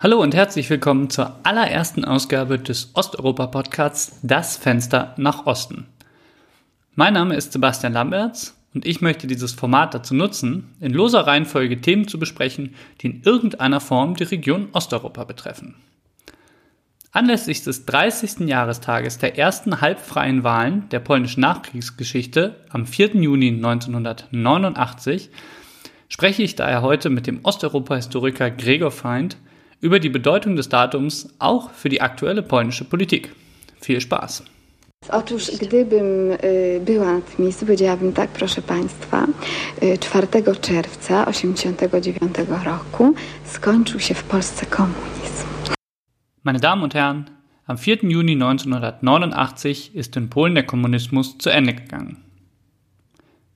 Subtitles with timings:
[0.00, 5.88] Hallo und herzlich willkommen zur allerersten Ausgabe des Osteuropa-Podcasts Das Fenster nach Osten.
[6.94, 11.80] Mein Name ist Sebastian Lamberts und ich möchte dieses Format dazu nutzen, in loser Reihenfolge
[11.80, 15.74] Themen zu besprechen, die in irgendeiner Form die Region Osteuropa betreffen.
[17.10, 18.48] Anlässlich des 30.
[18.48, 23.16] Jahrestages der ersten halbfreien Wahlen der polnischen Nachkriegsgeschichte am 4.
[23.16, 25.30] Juni 1989
[26.08, 29.38] spreche ich daher heute mit dem Osteuropa-Historiker Gregor Feind
[29.80, 33.34] über die Bedeutung des Datums auch für die aktuelle polnische Politik.
[33.80, 34.42] Viel Spaß!
[35.08, 36.36] Otóż gdybym
[36.80, 39.26] była na tym miejscu, powiedziałabym tak, proszę Państwa,
[40.00, 40.26] 4
[40.60, 43.14] czerwca 1989 roku
[43.44, 45.46] skończył się w Polsce komunizm.
[46.44, 47.24] Meine Damen und Herren,
[47.66, 48.08] am 4.
[48.08, 52.16] Juni 1989 ist in Polen der Kommunismus zu Ende gegangen.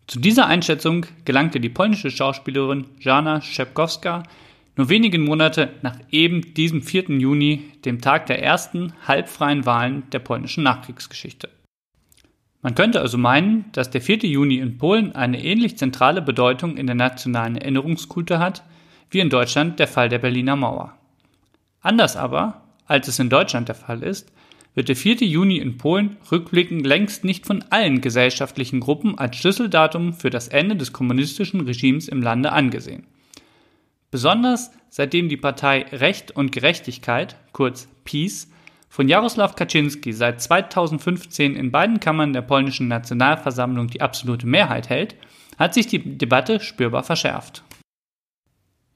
[0.06, 4.22] Zu dieser Einschätzung gelangte die polnische Schauspielerin Jana Szepkowska
[4.76, 7.10] nur wenige Monate nach eben diesem 4.
[7.18, 11.48] Juni, dem Tag der ersten halbfreien Wahlen der polnischen Nachkriegsgeschichte.
[12.62, 14.18] Man könnte also meinen, dass der 4.
[14.18, 18.62] Juni in Polen eine ähnlich zentrale Bedeutung in der nationalen Erinnerungskultur hat,
[19.10, 20.96] wie in Deutschland der Fall der Berliner Mauer.
[21.80, 24.32] Anders aber, als es in Deutschland der Fall ist,
[24.74, 25.16] wird der 4.
[25.16, 30.76] Juni in Polen rückblickend längst nicht von allen gesellschaftlichen Gruppen als Schlüsseldatum für das Ende
[30.76, 33.06] des kommunistischen Regimes im Lande angesehen.
[34.12, 38.52] Besonders seitdem die Partei Recht und Gerechtigkeit, kurz PiS,
[38.90, 45.16] von Jaroslaw Kaczynski seit 2015 in beiden Kammern der polnischen Nationalversammlung die absolute Mehrheit hält,
[45.58, 47.64] hat sich die Debatte spürbar verschärft.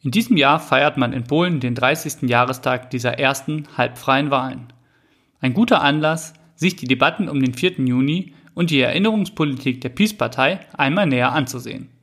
[0.03, 2.29] In diesem Jahr feiert man in Polen den 30.
[2.29, 4.71] Jahrestag dieser ersten halbfreien Wahlen.
[5.41, 7.81] Ein guter Anlass, sich die Debatten um den 4.
[7.87, 11.96] Juni und die Erinnerungspolitik der PiS-Partei einmal näher anzusehen.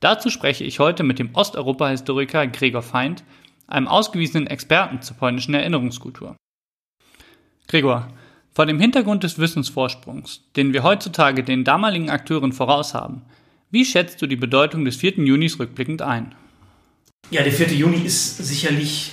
[0.00, 3.22] Dazu spreche ich heute mit dem Osteuropa-Historiker Gregor Feind,
[3.66, 6.36] einem ausgewiesenen Experten zur polnischen Erinnerungskultur.
[7.68, 8.08] Gregor,
[8.52, 13.22] vor dem Hintergrund des Wissensvorsprungs, den wir heutzutage den damaligen Akteuren voraus haben,
[13.70, 15.18] wie schätzt du die Bedeutung des 4.
[15.18, 16.34] Junis rückblickend ein?
[17.30, 17.68] Ja, der 4.
[17.68, 19.12] Juni ist sicherlich,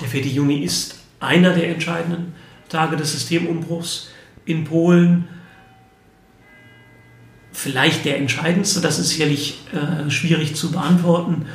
[0.00, 0.22] der 4.
[0.26, 2.34] Juni ist einer der entscheidenden
[2.70, 4.10] Tage des Systemumbruchs
[4.46, 5.28] in Polen
[7.60, 8.80] vielleicht der entscheidendste.
[8.80, 11.46] Das ist sicherlich äh, schwierig zu beantworten,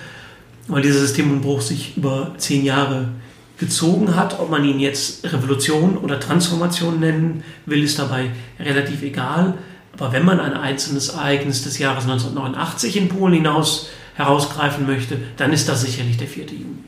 [0.67, 3.09] weil dieser Systemumbruch sich über zehn Jahre
[3.57, 4.39] gezogen hat.
[4.39, 8.29] Ob man ihn jetzt Revolution oder Transformation nennen will, ist dabei
[8.59, 9.55] relativ egal.
[9.93, 15.53] Aber wenn man ein einzelnes Ereignis des Jahres 1989 in Polen hinaus herausgreifen möchte, dann
[15.53, 16.45] ist das sicherlich der 4.
[16.45, 16.83] Juni.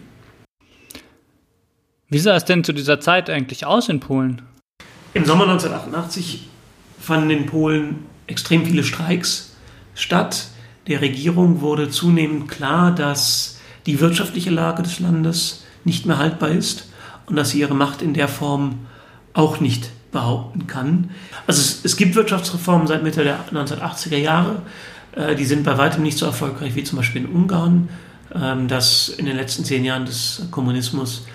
[2.10, 4.44] Wie sah es denn zu dieser Zeit eigentlich aus in Polen?
[5.14, 6.48] Im Sommer 1988
[7.00, 9.56] fanden in Polen extrem viele Streiks
[9.96, 10.48] statt.
[10.88, 16.90] Der Regierung wurde zunehmend klar, dass die wirtschaftliche Lage des Landes nicht mehr haltbar ist
[17.26, 18.86] und dass sie ihre Macht in der Form
[19.34, 21.12] auch nicht behaupten kann.
[21.46, 24.62] Also es, es gibt Wirtschaftsreformen seit Mitte der 1980er Jahre.
[25.14, 27.90] Äh, die sind bei weitem nicht so erfolgreich wie zum Beispiel in Ungarn,
[28.34, 31.26] ähm, das in den letzten zehn Jahren des Kommunismus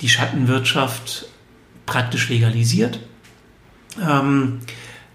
[0.00, 1.26] die Schattenwirtschaft
[1.86, 2.98] praktisch legalisiert.
[4.00, 4.60] Ähm,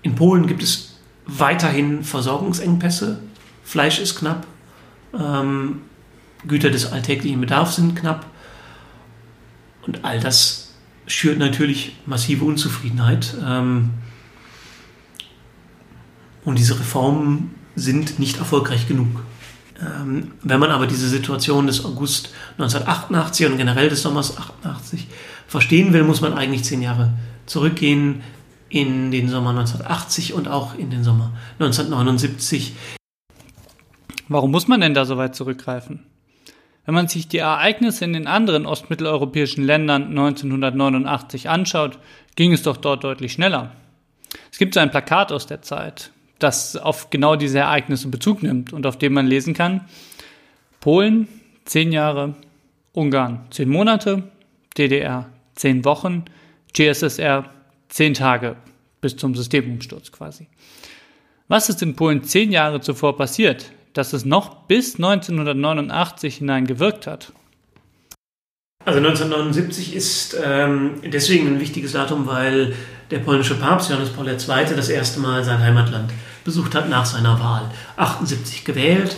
[0.01, 3.19] in Polen gibt es weiterhin Versorgungsengpässe.
[3.63, 4.47] Fleisch ist knapp.
[5.13, 5.81] Ähm,
[6.47, 8.25] Güter des alltäglichen Bedarfs sind knapp.
[9.85, 10.73] Und all das
[11.05, 13.35] schürt natürlich massive Unzufriedenheit.
[13.45, 13.91] Ähm,
[16.45, 19.23] und diese Reformen sind nicht erfolgreich genug.
[19.81, 25.07] Ähm, wenn man aber diese Situation des August 1988 und generell des Sommers 88
[25.47, 27.13] verstehen will, muss man eigentlich zehn Jahre
[27.45, 28.21] zurückgehen
[28.69, 32.73] in den Sommer 1980 und auch in den Sommer 1979.
[34.27, 36.05] Warum muss man denn da so weit zurückgreifen?
[36.85, 41.99] Wenn man sich die Ereignisse in den anderen ostmitteleuropäischen Ländern 1989 anschaut,
[42.35, 43.71] ging es doch dort deutlich schneller.
[44.51, 48.73] Es gibt so ein Plakat aus der Zeit, das auf genau diese Ereignisse Bezug nimmt
[48.73, 49.81] und auf dem man lesen kann,
[50.79, 51.27] Polen
[51.65, 52.35] zehn Jahre,
[52.93, 54.23] Ungarn zehn Monate,
[54.77, 56.25] DDR zehn Wochen,
[56.73, 57.45] GSSR
[57.89, 58.55] zehn Tage
[59.01, 60.47] bis zum Systemumsturz quasi.
[61.47, 67.07] Was ist in Polen zehn Jahre zuvor passiert, dass es noch bis 1989 hinein gewirkt
[67.07, 67.33] hat?
[68.85, 72.73] Also 1979 ist ähm, deswegen ein wichtiges Datum, weil
[73.11, 74.75] der polnische Papst Johannes Paul II.
[74.75, 76.11] das erste Mal sein Heimatland
[76.43, 77.69] besucht hat nach seiner Wahl.
[77.97, 79.17] 78 gewählt,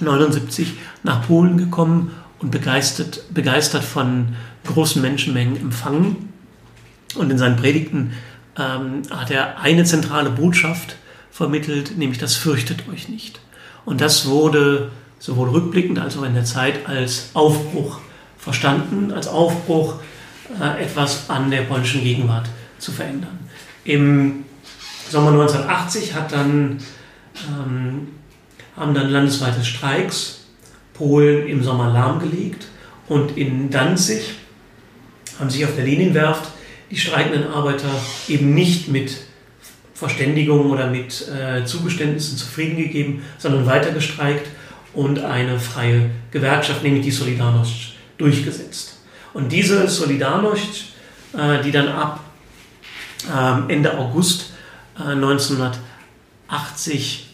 [0.00, 6.27] 79 nach Polen gekommen und begeistert, begeistert von großen Menschenmengen empfangen
[7.16, 8.12] und in seinen Predigten
[8.58, 10.96] ähm, hat er eine zentrale Botschaft
[11.30, 13.40] vermittelt, nämlich das fürchtet euch nicht.
[13.84, 18.00] Und das wurde sowohl rückblickend als auch in der Zeit als Aufbruch
[18.36, 19.94] verstanden, als Aufbruch
[20.60, 23.38] äh, etwas an der polnischen Gegenwart zu verändern.
[23.84, 24.44] Im
[25.10, 26.78] Sommer 1980 hat dann,
[27.48, 28.08] ähm,
[28.76, 30.40] haben dann landesweite Streiks
[30.94, 32.66] Polen im Sommer lahmgelegt
[33.08, 34.34] und in Danzig
[35.38, 36.47] haben sich auf der Lenienwerft
[36.90, 37.88] die streikenden Arbeiter
[38.28, 39.16] eben nicht mit
[39.94, 44.46] Verständigung oder mit äh, Zugeständnissen zufrieden gegeben, sondern weiter gestreikt
[44.94, 48.98] und eine freie Gewerkschaft, nämlich die Solidarność, durchgesetzt.
[49.34, 50.92] Und diese Solidarność,
[51.36, 52.20] äh, die dann ab
[53.28, 54.52] äh, Ende August
[54.96, 55.74] 1980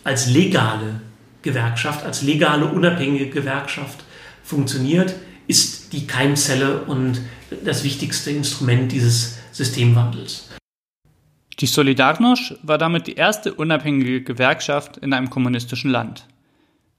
[0.04, 1.00] äh, als legale
[1.42, 4.04] Gewerkschaft, als legale unabhängige Gewerkschaft
[4.42, 5.14] funktioniert,
[5.46, 7.20] ist die Keimzelle und
[7.64, 10.48] das wichtigste Instrument dieses Systemwandels.
[11.60, 16.26] Die Solidarność war damit die erste unabhängige Gewerkschaft in einem kommunistischen Land.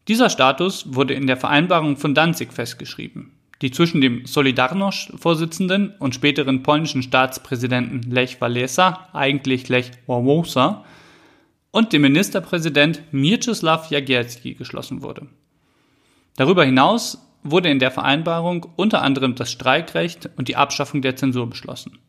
[0.07, 6.63] Dieser Status wurde in der Vereinbarung von Danzig festgeschrieben, die zwischen dem Solidarność-Vorsitzenden und späteren
[6.63, 10.86] polnischen Staatspräsidenten Lech Walesa, eigentlich Lech Wałęsa,
[11.72, 15.28] und dem Ministerpräsident Mieczysław Jagielski geschlossen wurde.
[16.38, 21.50] Darüber hinaus wurde in der Vereinbarung unter anderem das Streikrecht und die Abschaffung der Zensur
[21.50, 22.00] beschlossen.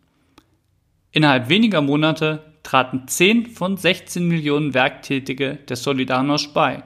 [1.16, 6.82] Innerhalb weniger Monate traten 10 von 16 Millionen Werktätige der Solidarność bei,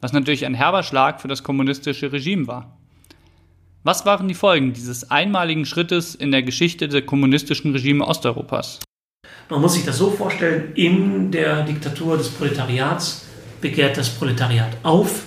[0.00, 2.78] was natürlich ein herber Schlag für das kommunistische Regime war.
[3.82, 8.78] Was waren die Folgen dieses einmaligen Schrittes in der Geschichte der kommunistischen Regime Osteuropas?
[9.50, 13.26] Man muss sich das so vorstellen, in der Diktatur des Proletariats
[13.60, 15.24] begehrt das Proletariat auf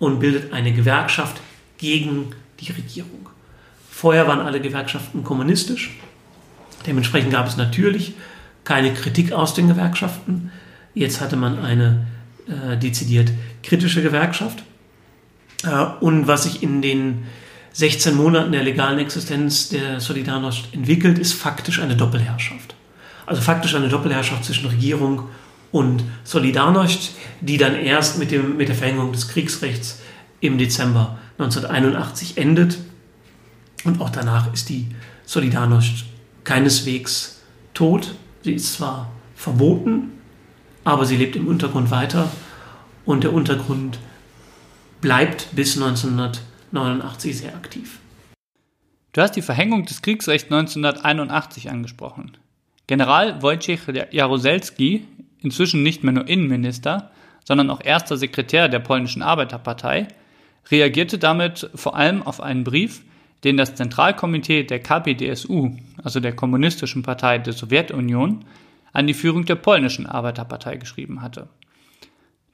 [0.00, 1.40] und bildet eine Gewerkschaft
[1.78, 3.28] gegen die Regierung.
[3.88, 6.00] Vorher waren alle Gewerkschaften kommunistisch.
[6.86, 8.14] Dementsprechend gab es natürlich
[8.64, 10.50] keine Kritik aus den Gewerkschaften.
[10.94, 12.06] Jetzt hatte man eine
[12.46, 13.32] äh, dezidiert
[13.62, 14.62] kritische Gewerkschaft.
[15.64, 17.24] Äh, und was sich in den
[17.72, 22.74] 16 Monaten der legalen Existenz der Solidarność entwickelt, ist faktisch eine Doppelherrschaft.
[23.24, 25.28] Also faktisch eine Doppelherrschaft zwischen Regierung
[25.70, 30.00] und Solidarność, die dann erst mit, dem, mit der Verhängung des Kriegsrechts
[30.40, 32.78] im Dezember 1981 endet.
[33.84, 34.88] Und auch danach ist die
[35.26, 36.04] Solidarność
[36.44, 37.42] keineswegs
[37.74, 38.14] tot.
[38.42, 40.12] Sie ist zwar verboten,
[40.84, 42.30] aber sie lebt im Untergrund weiter
[43.04, 43.98] und der Untergrund
[45.00, 47.98] bleibt bis 1989 sehr aktiv.
[49.12, 52.38] Du hast die Verhängung des Kriegsrechts 1981 angesprochen.
[52.86, 53.80] General Wojciech
[54.10, 55.06] Jaruzelski,
[55.40, 57.10] inzwischen nicht mehr nur Innenminister,
[57.44, 60.08] sondern auch erster Sekretär der polnischen Arbeiterpartei,
[60.70, 63.02] reagierte damit vor allem auf einen Brief,
[63.44, 68.44] den das Zentralkomitee der KPDSU, also der Kommunistischen Partei der Sowjetunion,
[68.92, 71.48] an die Führung der polnischen Arbeiterpartei geschrieben hatte.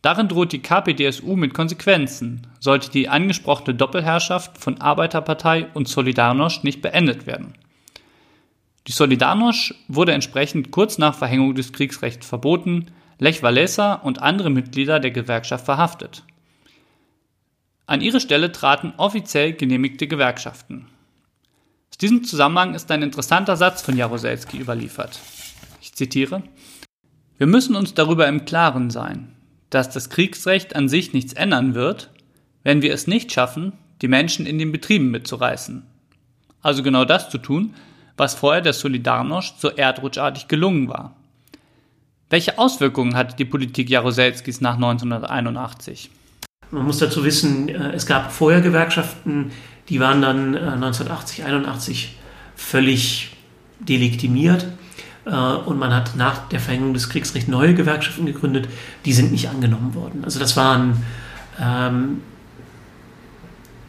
[0.02, 6.82] Darin droht die KPDSU mit Konsequenzen, sollte die angesprochene Doppelherrschaft von Arbeiterpartei und Solidarność nicht
[6.82, 7.54] beendet werden.
[8.86, 12.86] Die Solidarność wurde entsprechend kurz nach Verhängung des Kriegsrechts verboten,
[13.18, 16.22] Lech Walesa und andere Mitglieder der Gewerkschaft verhaftet.
[17.88, 20.84] An ihre Stelle traten offiziell genehmigte Gewerkschaften.
[21.90, 25.18] Aus diesem Zusammenhang ist ein interessanter Satz von Jaroselski überliefert.
[25.80, 26.42] Ich zitiere
[27.38, 29.34] Wir müssen uns darüber im Klaren sein,
[29.70, 32.10] dass das Kriegsrecht an sich nichts ändern wird,
[32.62, 35.86] wenn wir es nicht schaffen, die Menschen in den Betrieben mitzureißen.
[36.60, 37.74] Also genau das zu tun,
[38.18, 41.16] was vorher der Solidarność so erdrutschartig gelungen war.
[42.28, 46.10] Welche Auswirkungen hatte die Politik Jaroselskis nach 1981?
[46.70, 49.52] Man muss dazu wissen, äh, es gab vorher Gewerkschaften,
[49.88, 52.16] die waren dann 1980, äh, 81
[52.56, 53.36] völlig
[53.80, 54.66] delegitimiert.
[55.24, 58.68] Äh, und man hat nach der Verhängung des Kriegsrechts neue Gewerkschaften gegründet,
[59.04, 60.24] die sind nicht angenommen worden.
[60.24, 61.02] Also das waren,
[61.60, 62.22] ähm,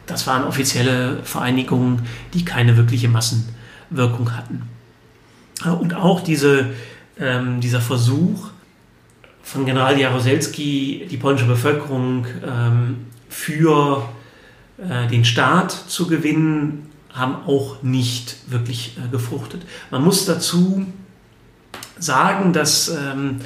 [0.06, 2.02] das waren offizielle Vereinigungen,
[2.34, 4.62] die keine wirkliche Massenwirkung hatten.
[5.64, 6.66] Und auch diese,
[7.18, 8.49] ähm, dieser Versuch,
[9.42, 14.08] von General Jaroselski die polnische Bevölkerung ähm, für
[14.78, 19.62] äh, den Staat zu gewinnen, haben auch nicht wirklich äh, gefruchtet.
[19.90, 20.86] Man muss dazu
[21.98, 23.40] sagen, dass ähm,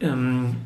[0.00, 0.56] ähm,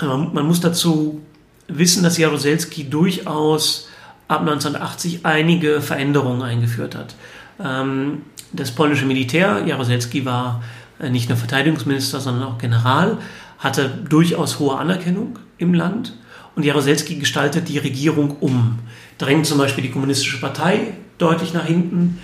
[0.00, 1.22] man muss dazu
[1.66, 3.88] wissen, dass Jaroselski durchaus
[4.28, 7.14] ab 1980 einige Veränderungen eingeführt hat.
[7.62, 8.22] Ähm,
[8.52, 10.62] das polnische Militär, Jaroselski war
[11.10, 13.18] nicht nur Verteidigungsminister, sondern auch General,
[13.58, 16.14] hatte durchaus hohe Anerkennung im Land.
[16.54, 18.78] Und Jaroselski gestaltet die Regierung um,
[19.18, 22.18] drängt zum Beispiel die Kommunistische Partei deutlich nach hinten,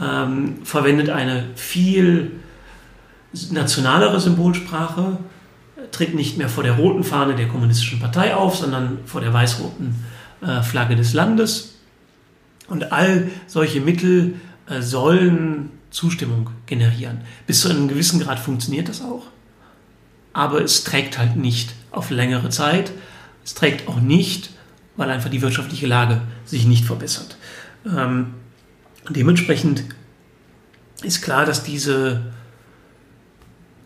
[0.00, 2.32] ähm, verwendet eine viel
[3.50, 5.18] nationalere Symbolsprache.
[5.90, 9.94] tritt nicht mehr vor der roten Fahne der kommunistischen Partei auf, sondern vor der weiß-roten
[10.42, 11.76] äh, Flagge des Landes.
[12.68, 14.34] Und all solche Mittel
[14.68, 17.22] äh, sollen Zustimmung generieren.
[17.46, 19.26] Bis zu einem gewissen Grad funktioniert das auch,
[20.32, 22.92] aber es trägt halt nicht auf längere Zeit.
[23.44, 24.50] Es trägt auch nicht,
[24.96, 27.36] weil einfach die wirtschaftliche Lage sich nicht verbessert.
[27.86, 28.34] Ähm,
[29.08, 29.84] dementsprechend
[31.02, 32.32] ist klar, dass diese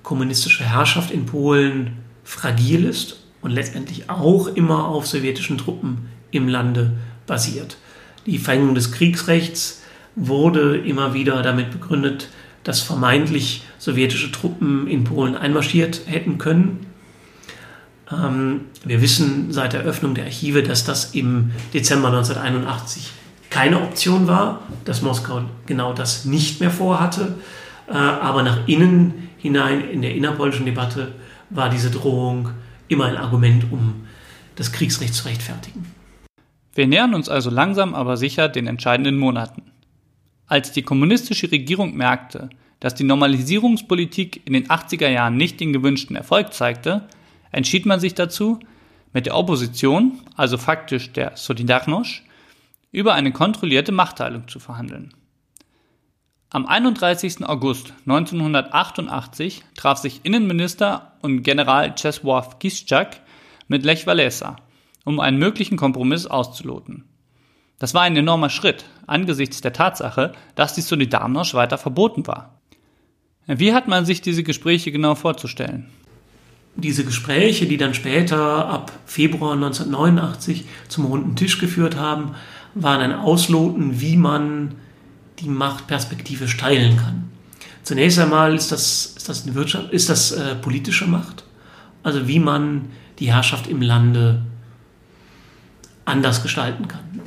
[0.02, 6.97] kommunistische Herrschaft in Polen fragil ist und letztendlich auch immer auf sowjetischen Truppen im Lande
[7.26, 7.76] basiert.
[8.26, 9.82] Die Verhängung des Kriegsrechts
[10.14, 12.28] wurde immer wieder damit begründet,
[12.64, 16.87] dass vermeintlich sowjetische Truppen in Polen einmarschiert hätten können.
[18.11, 23.11] Ähm, wir wissen seit der Öffnung der Archive, dass das im Dezember 1981
[23.50, 27.35] keine Option war, dass Moskau genau das nicht mehr vorhatte.
[27.88, 31.12] Äh, aber nach innen hinein in der innerpolitischen Debatte
[31.50, 32.50] war diese Drohung
[32.88, 34.07] immer ein Argument, um
[34.57, 35.87] das Kriegsrecht zu rechtfertigen.
[36.75, 39.72] Wir nähern uns also langsam aber sicher den entscheidenden Monaten.
[40.52, 46.14] Als die kommunistische Regierung merkte, dass die Normalisierungspolitik in den 80er Jahren nicht den gewünschten
[46.14, 47.09] Erfolg zeigte,
[47.52, 48.61] entschied man sich dazu,
[49.14, 52.21] mit der Opposition, also faktisch der Solidarność,
[52.90, 55.14] über eine kontrollierte Machtteilung zu verhandeln.
[56.50, 57.47] Am 31.
[57.47, 63.23] August 1988 traf sich Innenminister und General Czesław Kiszczak
[63.68, 64.56] mit Lech Walesa,
[65.06, 67.04] um einen möglichen Kompromiss auszuloten.
[67.83, 72.61] Das war ein enormer Schritt angesichts der Tatsache, dass die Solidarność weiter verboten war.
[73.49, 75.89] Wie hat man sich diese Gespräche genau vorzustellen?
[76.77, 82.37] Diese Gespräche, die dann später ab Februar 1989 zum runden Tisch geführt haben,
[82.77, 84.77] waren ein Ausloten, wie man
[85.41, 87.33] die Machtperspektive teilen kann.
[87.83, 91.43] Zunächst einmal ist das, ist das, Wirtschaft, ist das äh, politische Macht,
[92.05, 94.41] also wie man die Herrschaft im Lande
[96.05, 97.23] anders gestalten kann.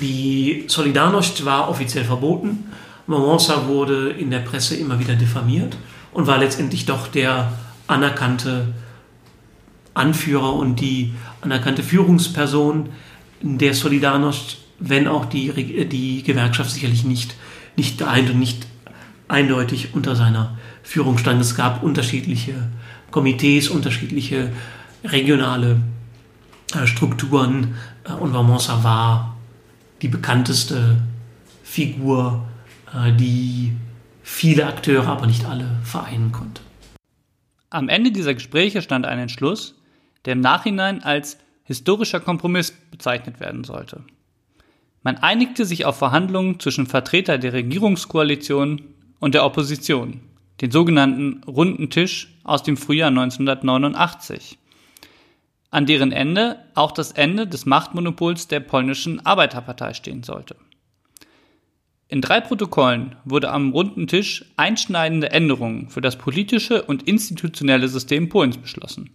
[0.00, 2.70] Die Solidarność war offiziell verboten.
[3.06, 5.76] Wałęsa wurde in der Presse immer wieder diffamiert
[6.12, 7.52] und war letztendlich doch der
[7.88, 8.68] anerkannte
[9.94, 12.90] Anführer und die anerkannte Führungsperson
[13.42, 17.34] der Solidarność, wenn auch die, die Gewerkschaft sicherlich nicht,
[17.76, 18.00] nicht
[18.34, 18.66] nicht
[19.28, 21.40] eindeutig unter seiner Führung stand.
[21.40, 22.54] Es gab unterschiedliche
[23.10, 24.50] Komitees, unterschiedliche
[25.04, 25.80] regionale
[26.74, 27.74] äh, Strukturen
[28.18, 29.36] und Valmonsa war
[30.02, 31.00] die bekannteste
[31.62, 32.44] Figur,
[32.94, 33.72] äh, die
[34.22, 36.62] viele Akteure, aber nicht alle vereinen konnte.
[37.70, 39.76] Am Ende dieser Gespräche stand ein Entschluss,
[40.24, 44.02] der im Nachhinein als historischer Kompromiss bezeichnet werden sollte.
[45.02, 48.82] Man einigte sich auf Verhandlungen zwischen Vertretern der Regierungskoalition
[49.18, 50.20] und der Opposition,
[50.60, 54.58] den sogenannten Runden Tisch aus dem Frühjahr 1989
[55.70, 60.56] an deren Ende auch das Ende des Machtmonopols der polnischen Arbeiterpartei stehen sollte.
[62.08, 68.28] In drei Protokollen wurde am runden Tisch einschneidende Änderungen für das politische und institutionelle System
[68.28, 69.10] Polens beschlossen.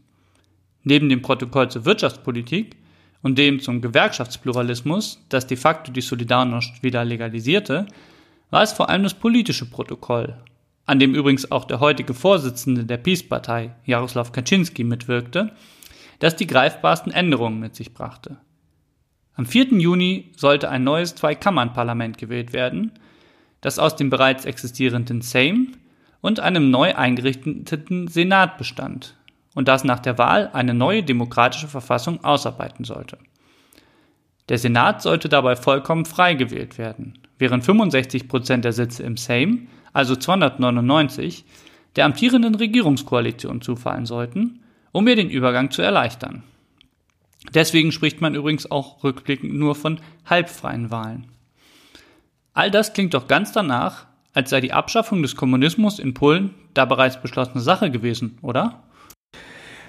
[0.83, 2.77] Neben dem Protokoll zur Wirtschaftspolitik
[3.21, 7.85] und dem zum Gewerkschaftspluralismus, das de facto die Solidarność wieder legalisierte,
[8.49, 10.37] war es vor allem das politische Protokoll,
[10.85, 15.51] an dem übrigens auch der heutige Vorsitzende der Peace-Partei, Jaroslaw Kaczynski, mitwirkte,
[16.19, 18.37] das die greifbarsten Änderungen mit sich brachte.
[19.35, 19.73] Am 4.
[19.79, 22.91] Juni sollte ein neues Zweikammernparlament gewählt werden,
[23.61, 25.73] das aus dem bereits existierenden Sejm
[26.21, 29.15] und einem neu eingerichteten Senat bestand
[29.53, 33.17] und das nach der Wahl eine neue demokratische Verfassung ausarbeiten sollte.
[34.47, 39.67] Der Senat sollte dabei vollkommen frei gewählt werden, während 65 Prozent der Sitze im Sejm,
[39.91, 41.45] also 299,
[41.95, 44.59] der amtierenden Regierungskoalition zufallen sollten
[44.95, 46.41] um mir den Übergang zu erleichtern.
[47.53, 51.27] Deswegen spricht man übrigens auch rückblickend nur von halbfreien Wahlen.
[52.53, 56.85] All das klingt doch ganz danach, als sei die Abschaffung des Kommunismus in Polen da
[56.85, 58.83] bereits beschlossene Sache gewesen, oder?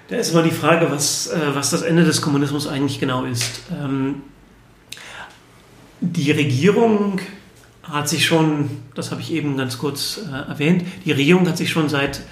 [0.09, 3.61] Da ist immer die Frage, was, äh, was das Ende des Kommunismus eigentlich genau ist.
[3.71, 4.23] Ähm,
[6.01, 7.21] die Regierung
[7.83, 11.69] hat sich schon, das habe ich eben ganz kurz äh, erwähnt, die Regierung hat sich
[11.69, 12.23] schon seit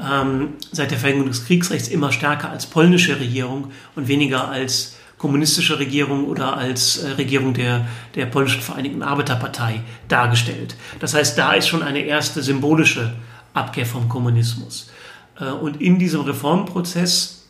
[0.00, 5.78] ähm, seit der Verhängung des Kriegsrechts immer stärker als polnische Regierung und weniger als kommunistische
[5.78, 10.74] Regierung oder als äh, Regierung der, der polnischen Vereinigten Arbeiterpartei dargestellt.
[10.98, 13.12] Das heißt, da ist schon eine erste symbolische
[13.54, 14.90] Abkehr vom Kommunismus.
[15.38, 17.46] Äh, und in diesem Reformprozess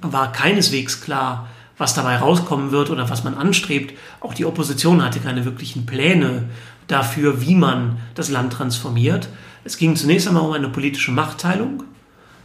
[0.00, 3.92] war keineswegs klar, was dabei rauskommen wird oder was man anstrebt.
[4.20, 6.44] Auch die Opposition hatte keine wirklichen Pläne
[6.86, 9.28] dafür, wie man das Land transformiert.
[9.66, 11.82] Es ging zunächst einmal um eine politische Machtteilung.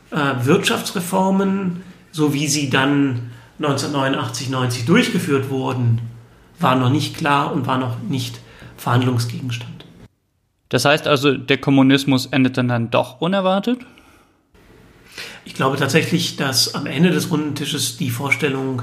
[0.10, 6.01] äh, Wirtschaftsreformen, so wie sie dann 1989, 90 durchgeführt wurden,
[6.60, 8.42] war noch nicht klar und war noch nicht
[8.75, 9.86] Verhandlungsgegenstand.
[10.70, 13.80] Das heißt also, der Kommunismus endet dann, dann doch unerwartet?
[15.46, 18.82] Ich glaube tatsächlich, dass am Ende des runden Tisches die Vorstellung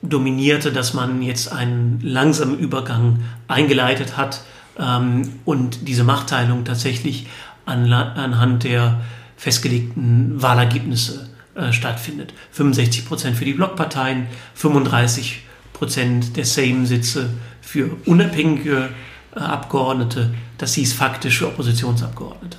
[0.00, 4.42] dominierte, dass man jetzt einen langsamen Übergang eingeleitet hat
[4.78, 7.26] ähm, und diese Machtteilung tatsächlich
[7.64, 9.00] an, anhand der
[9.36, 12.32] festgelegten Wahlergebnisse äh, stattfindet.
[12.52, 18.88] 65 Prozent für die Blockparteien, 35 Prozent der Sejm-Sitze für unabhängige
[19.34, 22.56] äh, Abgeordnete, das hieß faktisch für Oppositionsabgeordnete.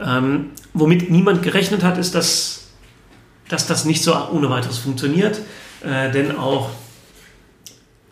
[0.00, 2.68] Ähm, womit niemand gerechnet hat, ist, dass,
[3.48, 5.40] dass das nicht so ohne weiteres funktioniert,
[5.84, 6.70] äh, denn auch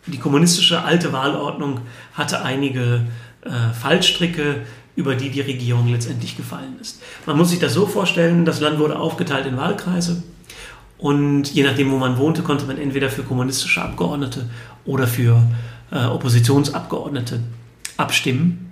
[0.07, 1.81] die kommunistische alte Wahlordnung
[2.13, 3.07] hatte einige
[3.43, 4.61] äh, Fallstricke,
[4.95, 7.01] über die die Regierung letztendlich gefallen ist.
[7.25, 10.23] Man muss sich das so vorstellen, das Land wurde aufgeteilt in Wahlkreise
[11.01, 14.47] und je nachdem, wo man wohnte, konnte man entweder für kommunistische Abgeordnete
[14.85, 15.41] oder für
[15.91, 17.39] äh, Oppositionsabgeordnete
[17.97, 18.71] abstimmen.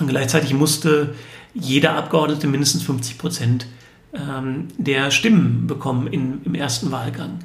[0.00, 1.14] Und gleichzeitig musste
[1.54, 3.66] jeder Abgeordnete mindestens 50 Prozent
[4.12, 7.38] ähm, der Stimmen bekommen in, im ersten Wahlgang.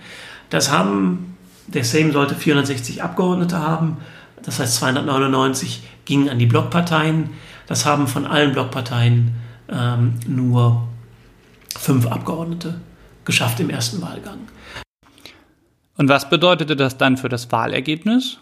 [0.50, 1.38] Das haben,
[1.68, 3.98] der Sejm sollte 460 Abgeordnete haben,
[4.44, 7.32] das heißt 299 gingen an die Blockparteien.
[7.68, 9.36] Das haben von allen Blockparteien
[9.70, 10.88] ähm, nur
[11.78, 12.80] fünf Abgeordnete
[13.26, 14.40] geschafft im ersten Wahlgang.
[15.98, 18.38] Und was bedeutete das dann für das Wahlergebnis?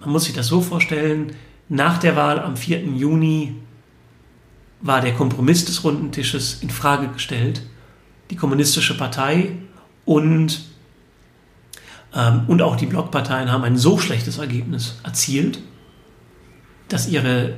[0.00, 1.34] Man muss sich das so vorstellen,
[1.68, 2.82] nach der Wahl am 4.
[2.84, 3.54] Juni
[4.80, 7.62] war der Kompromiss des runden Tisches in Frage gestellt.
[8.30, 9.52] Die kommunistische Partei
[10.04, 10.64] und,
[12.46, 15.60] und auch die Blockparteien haben ein so schlechtes Ergebnis erzielt,
[16.88, 17.54] dass ihre,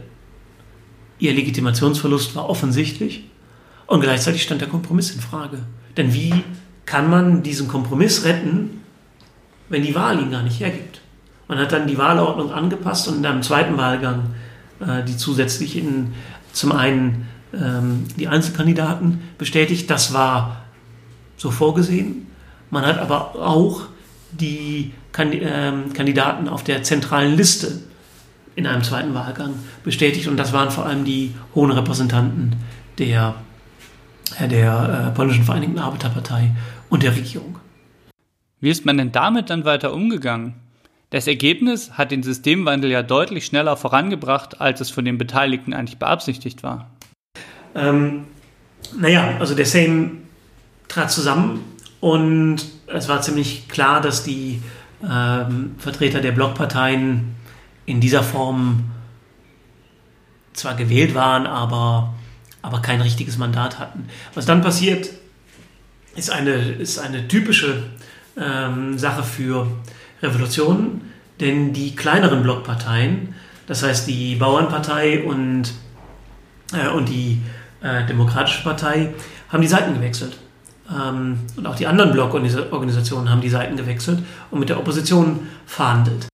[1.19, 3.25] ihr Legitimationsverlust war offensichtlich
[3.87, 5.59] und gleichzeitig stand der Kompromiss in Frage.
[5.97, 6.45] Denn wie
[6.85, 8.83] kann man diesen Kompromiss retten,
[9.69, 11.01] wenn die Wahl ihn gar nicht hergibt?
[11.49, 14.35] Man hat dann die Wahlordnung angepasst und in einem zweiten Wahlgang
[14.81, 16.15] äh, die zusätzlich in
[16.53, 20.63] zum einen ähm, die Einzelkandidaten bestätigt, das war
[21.37, 22.27] so vorgesehen.
[22.71, 23.83] Man hat aber auch
[24.33, 27.81] die ähm, Kandidaten auf der zentralen Liste
[28.57, 32.57] in einem zweiten Wahlgang bestätigt und das waren vor allem die hohen Repräsentanten
[32.99, 33.35] der,
[34.41, 36.51] der äh, polnischen Vereinigten Arbeiterpartei
[36.89, 37.57] und der Regierung.
[38.61, 40.55] Wie ist man denn damit dann weiter umgegangen?
[41.09, 45.99] Das Ergebnis hat den Systemwandel ja deutlich schneller vorangebracht, als es von den Beteiligten eigentlich
[45.99, 46.91] beabsichtigt war.
[47.75, 48.27] Ähm,
[48.97, 50.19] naja, also der Sejm
[50.89, 51.65] trat zusammen
[52.01, 52.59] und
[52.93, 54.63] es war ziemlich klar, dass die
[55.09, 57.35] ähm, Vertreter der Blockparteien
[57.87, 58.91] in dieser Form
[60.53, 62.15] zwar gewählt waren, aber,
[62.63, 64.09] aber kein richtiges Mandat hatten.
[64.35, 65.11] Was dann passiert,
[66.17, 67.85] ist eine, ist eine typische
[68.37, 69.67] ähm, Sache für
[70.23, 73.35] Revolutionen, denn die kleineren Blockparteien,
[73.67, 75.73] das heißt die Bauernpartei und,
[76.73, 77.41] äh, und die
[77.83, 79.15] äh, Demokratische Partei,
[79.49, 80.37] haben die Seiten gewechselt.
[80.91, 86.29] Ähm, und auch die anderen Blockorganisationen haben die Seiten gewechselt und mit der Opposition verhandelt.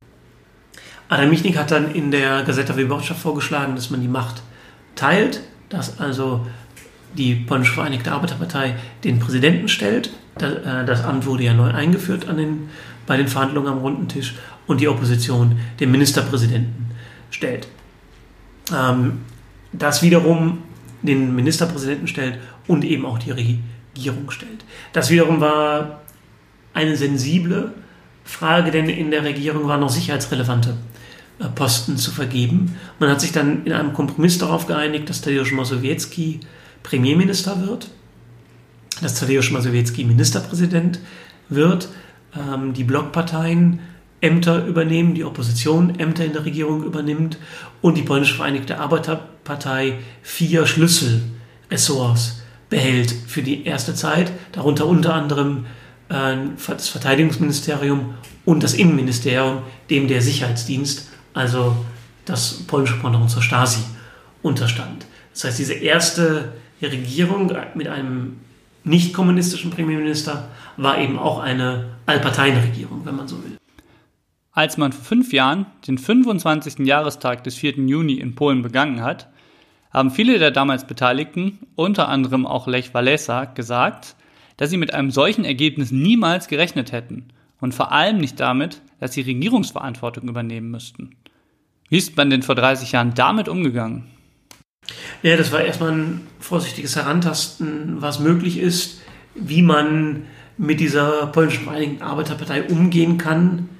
[1.08, 4.42] Adam Michnik hat dann in der Gazeta Wyborcza vorgeschlagen, dass man die Macht
[4.96, 6.46] teilt, dass also
[7.16, 10.10] die polnische Vereinigte Arbeiterpartei den Präsidenten stellt.
[10.40, 12.68] Äh, das Amt wurde ja neu eingeführt an den
[13.06, 14.34] bei den Verhandlungen am runden Tisch
[14.66, 16.90] und die Opposition den Ministerpräsidenten
[17.30, 17.68] stellt.
[18.74, 19.20] Ähm,
[19.72, 20.58] das wiederum
[21.02, 23.62] den Ministerpräsidenten stellt und eben auch die Regierung
[24.28, 24.64] stellt.
[24.92, 26.00] Das wiederum war
[26.74, 27.72] eine sensible
[28.24, 30.76] Frage, denn in der Regierung waren noch sicherheitsrelevante
[31.38, 32.76] äh, Posten zu vergeben.
[32.98, 36.40] Man hat sich dann in einem Kompromiss darauf geeinigt, dass Tadeusz Mazowiecki
[36.82, 37.88] Premierminister wird,
[39.00, 41.00] dass Tadeusz Mazowiecki Ministerpräsident
[41.48, 41.88] wird
[42.36, 43.80] ähm, die Blockparteien
[44.20, 47.38] Ämter übernehmen, die Opposition Ämter in der Regierung übernimmt
[47.82, 55.66] und die polnische Vereinigte Arbeiterpartei vier Schlüsselressorts behält für die erste Zeit, darunter unter anderem
[56.08, 56.36] äh,
[56.68, 61.76] das Verteidigungsministerium und das Innenministerium, dem der Sicherheitsdienst, also
[62.24, 63.80] das polnische Pendant zur Stasi,
[64.42, 65.06] unterstand.
[65.32, 68.38] Das heißt, diese erste Regierung mit einem
[68.84, 73.56] nicht kommunistischen Premierminister war eben auch eine Allparteienregierung, wenn man so will.
[74.52, 76.86] Als man vor fünf Jahren den 25.
[76.86, 77.74] Jahrestag des 4.
[77.74, 79.28] Juni in Polen begangen hat,
[79.96, 84.14] haben viele der damals Beteiligten, unter anderem auch Lech Walesa, gesagt,
[84.58, 87.28] dass sie mit einem solchen Ergebnis niemals gerechnet hätten
[87.62, 91.16] und vor allem nicht damit, dass sie Regierungsverantwortung übernehmen müssten.
[91.88, 94.04] Wie ist man denn vor 30 Jahren damit umgegangen?
[95.22, 99.00] Ja, das war erstmal ein vorsichtiges Herantasten, was möglich ist,
[99.34, 100.24] wie man
[100.58, 103.70] mit dieser polnischen Vereinigten Arbeiterpartei umgehen kann,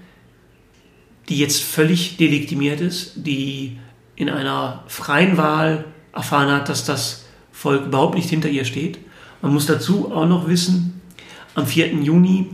[1.29, 3.76] die jetzt völlig delegitimiert ist, die
[4.14, 5.85] in einer freien Wahl
[6.16, 8.98] erfahren hat, dass das Volk überhaupt nicht hinter ihr steht.
[9.42, 11.00] Man muss dazu auch noch wissen,
[11.55, 11.94] am 4.
[11.94, 12.50] Juni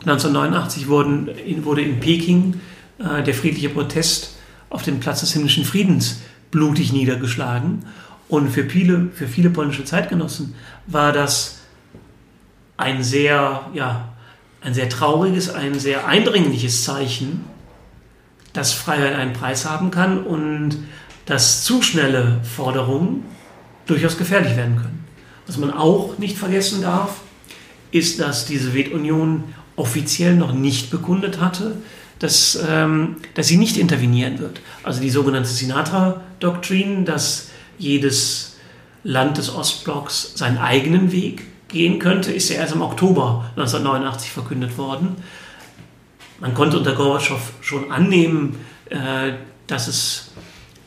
[0.00, 1.28] 1989 wurden,
[1.62, 2.60] wurde in Peking
[2.98, 4.36] äh, der friedliche Protest
[4.70, 7.84] auf dem Platz des himmlischen Friedens blutig niedergeschlagen.
[8.28, 10.54] Und für viele, für viele polnische Zeitgenossen
[10.86, 11.60] war das
[12.76, 14.12] ein sehr, ja,
[14.62, 17.44] ein sehr trauriges, ein sehr eindringliches Zeichen,
[18.52, 20.76] dass Freiheit einen Preis haben kann und
[21.30, 23.24] dass zu schnelle Forderungen
[23.86, 25.04] durchaus gefährlich werden können.
[25.46, 27.20] Was man auch nicht vergessen darf,
[27.92, 29.44] ist, dass die Sowjetunion
[29.76, 31.76] offiziell noch nicht bekundet hatte,
[32.18, 34.60] dass, ähm, dass sie nicht intervenieren wird.
[34.82, 38.56] Also die sogenannte Sinatra-Doktrin, dass jedes
[39.04, 44.76] Land des Ostblocks seinen eigenen Weg gehen könnte, ist ja erst im Oktober 1989 verkündet
[44.76, 45.16] worden.
[46.40, 48.56] Man konnte unter Gorbatschow schon annehmen,
[48.90, 49.32] äh,
[49.66, 50.32] dass, es,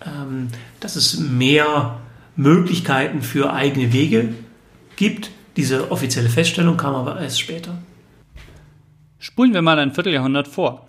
[0.06, 2.00] ähm, dass es mehr
[2.36, 4.34] Möglichkeiten für eigene Wege
[4.96, 5.32] gibt.
[5.56, 7.78] Diese offizielle Feststellung kam aber erst später.
[9.20, 10.88] Spulen wir mal ein Vierteljahrhundert vor.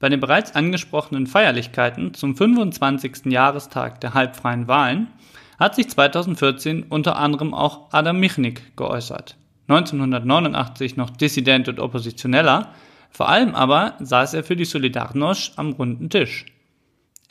[0.00, 3.26] Bei den bereits angesprochenen Feierlichkeiten zum 25.
[3.26, 5.06] Jahrestag der halbfreien Wahlen
[5.60, 9.36] hat sich 2014 unter anderem auch Adam Michnik geäußert.
[9.68, 12.72] 1989 noch Dissident und Oppositioneller,
[13.10, 16.46] vor allem aber saß er für die Solidarność am runden Tisch.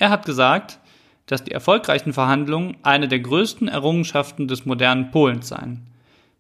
[0.02, 0.80] Er hat gesagt,
[1.28, 5.86] dass die erfolgreichen Verhandlungen eine der größten Errungenschaften des modernen Polens seien.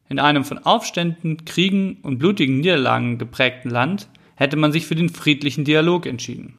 [0.09, 5.09] In einem von Aufständen, Kriegen und blutigen Niederlagen geprägten Land hätte man sich für den
[5.09, 6.57] friedlichen Dialog entschieden.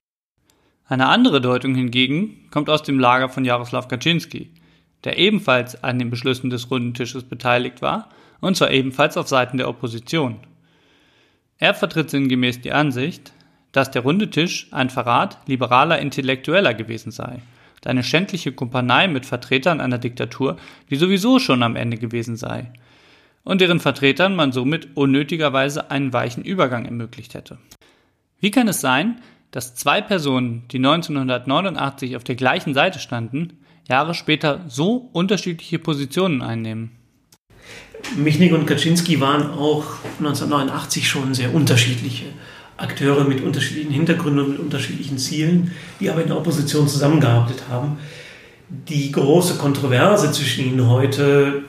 [0.87, 4.53] Eine andere Deutung hingegen kommt aus dem Lager von Jaroslaw Kaczynski,
[5.03, 8.11] der ebenfalls an den Beschlüssen des Runden Tisches beteiligt war,
[8.41, 10.37] und zwar ebenfalls auf Seiten der Opposition.
[11.59, 13.33] Er vertritt sinngemäß die Ansicht,
[13.73, 17.41] dass der Runde Tisch ein Verrat liberaler Intellektueller gewesen sei
[17.87, 20.57] eine schändliche Kumpanei mit Vertretern einer Diktatur,
[20.91, 22.71] die sowieso schon am Ende gewesen sei,
[23.45, 27.59] und deren Vertretern man somit unnötigerweise einen weichen Übergang ermöglicht hätte.
[28.39, 33.59] Wie kann es sein, dass zwei Personen, die 1989 auf der gleichen Seite standen,
[33.89, 36.93] Jahre später so unterschiedliche Positionen einnehmen?
[38.17, 39.85] Michnik und Kaczynski waren auch
[40.19, 42.27] 1989 schon sehr unterschiedliche
[42.83, 47.99] Akteure mit unterschiedlichen Hintergründen und mit unterschiedlichen Zielen, die aber in der Opposition zusammengearbeitet haben.
[48.69, 51.63] Die große Kontroverse zwischen ihnen heute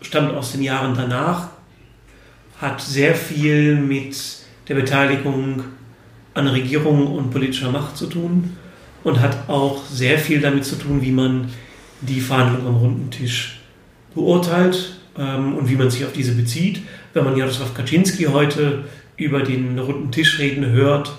[0.00, 1.48] stammt aus den Jahren danach,
[2.60, 4.16] hat sehr viel mit
[4.68, 5.62] der Beteiligung
[6.34, 8.56] an Regierung und politischer Macht zu tun
[9.04, 11.48] und hat auch sehr viel damit zu tun, wie man
[12.00, 13.60] die Verhandlungen am runden Tisch
[14.14, 16.82] beurteilt ähm, und wie man sich auf diese bezieht.
[17.14, 18.84] Wenn man Jaroslaw Kaczynski heute
[19.16, 21.12] über den runden Tisch reden hört,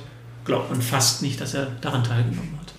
[0.46, 2.74] glaubt man fast nicht, dass er daran teilgenommen hat.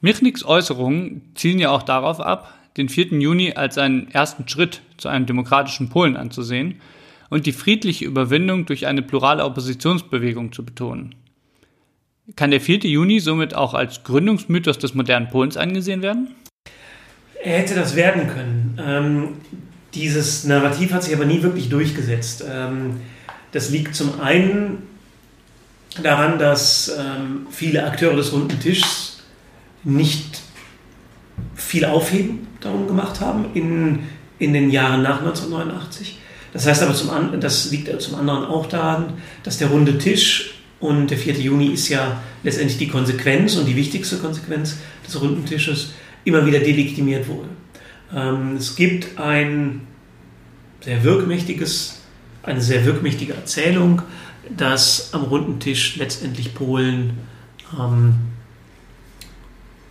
[0.00, 3.18] Michniks Äußerungen zielen ja auch darauf ab, den 4.
[3.18, 6.80] Juni als einen ersten Schritt zu einem demokratischen Polen anzusehen
[7.30, 11.14] und die friedliche Überwindung durch eine plurale Oppositionsbewegung zu betonen.
[12.36, 12.80] Kann der 4.
[12.80, 16.34] Juni somit auch als Gründungsmythos des modernen Polens angesehen werden?
[17.42, 18.78] Er hätte das werden können.
[18.80, 19.28] Ähm,
[19.94, 22.44] dieses Narrativ hat sich aber nie wirklich durchgesetzt.
[22.48, 23.00] Ähm,
[23.52, 24.82] das liegt zum einen
[26.02, 29.22] daran, dass ähm, viele Akteure des runden Tischs
[29.84, 30.40] nicht
[31.54, 34.00] viel Aufheben darum gemacht haben in,
[34.38, 36.18] in den Jahren nach 1989.
[36.52, 41.10] Das heißt aber, zum das liegt zum anderen auch daran, dass der runde Tisch und
[41.10, 41.34] der 4.
[41.34, 45.92] Juni ist ja letztendlich die Konsequenz und die wichtigste Konsequenz des runden Tisches
[46.24, 47.48] immer wieder delegitimiert wurde.
[48.14, 49.86] Ähm, es gibt ein
[50.80, 51.97] sehr wirkmächtiges
[52.42, 54.02] eine sehr wirkmächtige Erzählung,
[54.56, 57.18] dass am runden Tisch letztendlich Polen
[57.78, 58.14] ähm,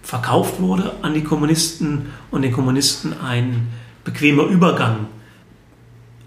[0.02, 3.68] verkauft wurde an die Kommunisten und den Kommunisten ein
[4.04, 5.08] bequemer Übergang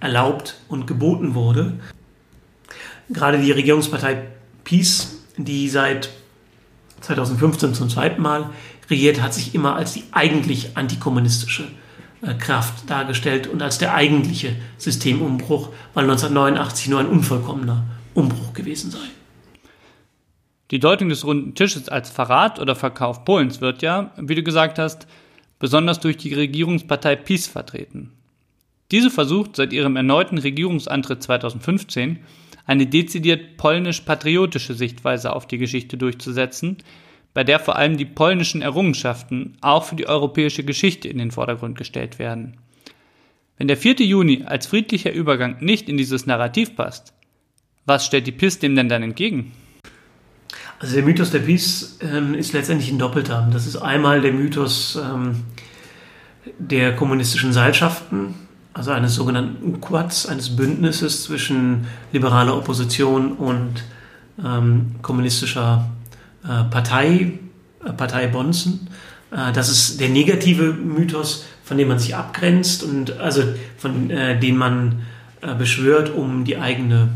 [0.01, 1.79] erlaubt und geboten wurde.
[3.09, 4.23] Gerade die Regierungspartei
[4.65, 6.11] PiS, die seit
[7.01, 8.51] 2015 zum zweiten Mal
[8.89, 11.69] regiert, hat sich immer als die eigentlich antikommunistische
[12.39, 18.99] Kraft dargestellt und als der eigentliche Systemumbruch, weil 1989 nur ein unvollkommener Umbruch gewesen sei.
[20.71, 24.79] Die Deutung des runden Tisches als Verrat oder Verkauf Polens wird ja, wie du gesagt
[24.79, 25.07] hast,
[25.59, 28.13] besonders durch die Regierungspartei PiS vertreten.
[28.91, 32.21] Diese versucht seit ihrem erneuten Regierungsantritt 2015
[32.67, 36.77] eine dezidiert polnisch-patriotische Sichtweise auf die Geschichte durchzusetzen,
[37.35, 41.79] bei der vor allem die polnischen Errungenschaften auch für die europäische Geschichte in den Vordergrund
[41.79, 42.57] gestellt werden.
[43.57, 43.97] Wenn der 4.
[44.01, 47.13] Juni als friedlicher Übergang nicht in dieses Narrativ passt,
[47.85, 49.53] was stellt die PIS dem denn dann entgegen?
[50.79, 53.49] Also der Mythos der PIS ähm, ist letztendlich ein doppelter.
[53.53, 55.45] Das ist einmal der Mythos ähm,
[56.59, 58.35] der kommunistischen Seilschaften,
[58.73, 63.85] also eines sogenannten UQUADs, eines Bündnisses zwischen liberaler Opposition und
[64.43, 65.87] ähm, kommunistischer
[66.43, 67.33] Partei,
[67.85, 68.89] äh, Partei Bonzen.
[69.31, 73.43] Äh, das ist der negative Mythos, von dem man sich abgrenzt und also
[73.77, 75.03] von äh, dem man
[75.41, 77.09] äh, beschwört, um die eigene,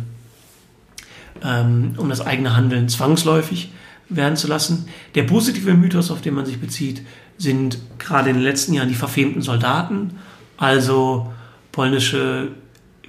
[1.43, 3.73] ähm, um das eigene Handeln zwangsläufig
[4.09, 4.89] werden zu lassen.
[5.15, 7.03] Der positive Mythos, auf den man sich bezieht,
[7.39, 10.19] sind gerade in den letzten Jahren die verfemten Soldaten,
[10.57, 11.33] also
[11.73, 12.53] polnische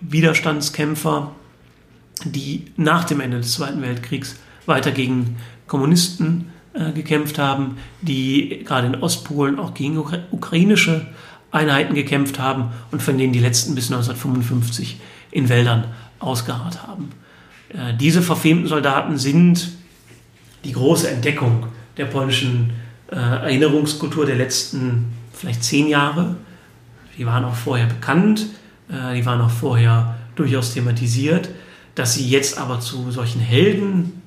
[0.02, 1.32] Widerstandskämpfer,
[2.24, 8.88] die nach dem Ende des Zweiten Weltkriegs weiter gegen Kommunisten äh, gekämpft haben, die gerade
[8.88, 11.08] in Ostpolen auch gegen ukrainische
[11.52, 15.00] Einheiten gekämpft haben und von denen die letzten bis 1955
[15.32, 15.86] in Wäldern
[16.20, 17.12] ausgeharrt haben.
[17.70, 19.70] Äh, diese verfemten Soldaten sind
[20.64, 22.72] die große Entdeckung der polnischen
[23.12, 26.36] äh, Erinnerungskultur der letzten vielleicht zehn Jahre.
[27.18, 28.48] Die waren auch vorher bekannt,
[28.90, 31.50] äh, die waren auch vorher durchaus thematisiert.
[31.94, 34.22] Dass sie jetzt aber zu solchen Helden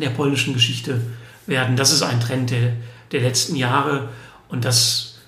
[0.00, 1.00] der polnischen Geschichte
[1.46, 2.72] werden, das ist ein Trend der,
[3.12, 4.08] der letzten Jahre.
[4.48, 5.18] Und das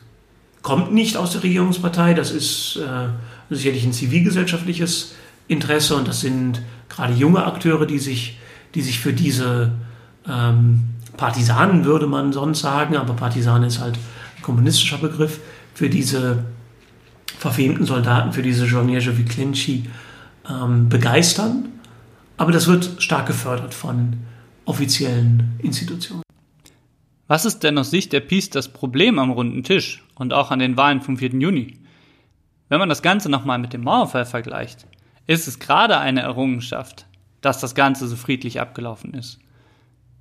[0.62, 5.14] kommt nicht aus der Regierungspartei, das ist äh, sicherlich ein zivilgesellschaftliches
[5.46, 5.96] Interesse.
[5.96, 8.38] Und das sind gerade junge Akteure, die sich,
[8.74, 9.72] die sich für diese
[10.28, 10.84] ähm,
[11.16, 15.40] Partisanen würde man sonst sagen, aber Partisan ist halt ein kommunistischer Begriff
[15.74, 16.44] für diese
[17.38, 19.84] verfemten Soldaten, für diese Żołnierze wie Klinci
[20.48, 21.68] ähm, begeistern.
[22.36, 24.14] Aber das wird stark gefördert von
[24.68, 26.22] offiziellen Institutionen.
[27.26, 30.58] Was ist denn aus Sicht der PiS das Problem am runden Tisch und auch an
[30.58, 31.30] den Wahlen vom 4.
[31.30, 31.78] Juni?
[32.68, 34.86] Wenn man das Ganze nochmal mit dem Mauerfall vergleicht,
[35.26, 37.06] ist es gerade eine Errungenschaft,
[37.40, 39.38] dass das Ganze so friedlich abgelaufen ist.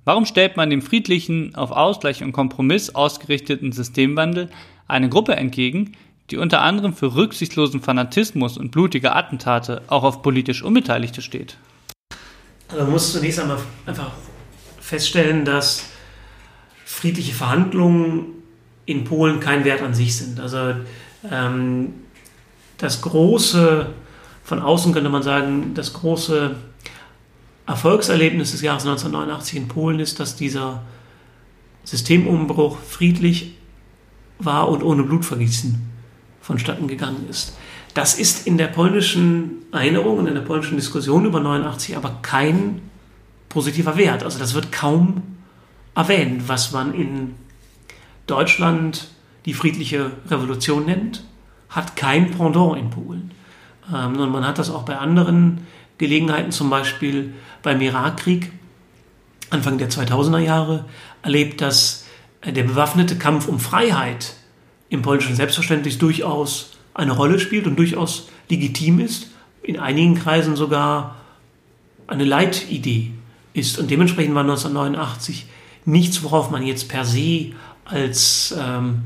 [0.04, 4.48] Warum stellt man dem friedlichen, auf Ausgleich und Kompromiss ausgerichteten Systemwandel
[4.86, 5.92] eine Gruppe entgegen,
[6.30, 11.58] die unter anderem für rücksichtslosen Fanatismus und blutige Attentate auch auf politisch Unbeteiligte steht?
[12.68, 14.12] Also man muss zunächst einmal einfach
[14.88, 15.84] feststellen, dass
[16.86, 18.24] friedliche Verhandlungen
[18.86, 20.40] in Polen kein Wert an sich sind.
[20.40, 20.76] Also
[21.30, 21.92] ähm,
[22.78, 23.90] das große,
[24.44, 26.56] von außen könnte man sagen, das große
[27.66, 30.80] Erfolgserlebnis des Jahres 1989 in Polen ist, dass dieser
[31.84, 33.58] Systemumbruch friedlich
[34.38, 35.82] war und ohne Blutvergießen
[36.40, 37.58] vonstatten gegangen ist.
[37.92, 42.80] Das ist in der polnischen Erinnerung und in der polnischen Diskussion über 89 aber kein
[43.48, 44.22] positiver Wert.
[44.22, 45.22] Also das wird kaum
[45.94, 47.34] erwähnt, was man in
[48.26, 49.08] Deutschland
[49.46, 51.24] die friedliche Revolution nennt,
[51.68, 53.30] hat kein Pendant in Polen.
[53.92, 58.52] Ähm, und man hat das auch bei anderen Gelegenheiten, zum Beispiel beim Irakkrieg
[59.50, 60.84] Anfang der 2000er Jahre,
[61.22, 62.06] erlebt, dass
[62.42, 64.34] äh, der bewaffnete Kampf um Freiheit
[64.90, 69.28] im polnischen Selbstverständnis durchaus eine Rolle spielt und durchaus legitim ist,
[69.62, 71.16] in einigen Kreisen sogar
[72.06, 73.12] eine Leitidee
[73.58, 73.78] ist.
[73.78, 75.46] Und dementsprechend war 1989
[75.84, 77.52] nichts, worauf man jetzt per se
[77.84, 79.04] als, ähm,